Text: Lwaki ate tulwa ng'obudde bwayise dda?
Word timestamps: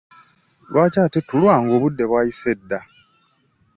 Lwaki 0.71 0.99
ate 1.05 1.19
tulwa 1.27 1.53
ng'obudde 1.63 2.03
bwayise 2.09 2.51
dda? 2.59 2.79